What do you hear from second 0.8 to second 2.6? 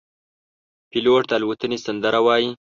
پیلوټ د الوتنې سندره وايي.